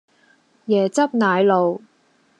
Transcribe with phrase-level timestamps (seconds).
[0.65, 1.79] 椰汁奶露